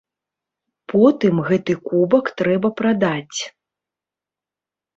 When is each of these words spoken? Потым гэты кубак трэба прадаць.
Потым 0.93 1.35
гэты 1.49 1.75
кубак 1.91 2.33
трэба 2.43 2.73
прадаць. 2.81 3.39